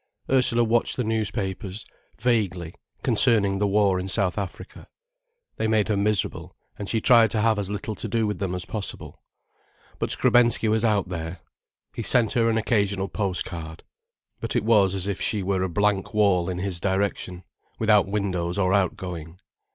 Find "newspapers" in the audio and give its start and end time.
1.03-1.85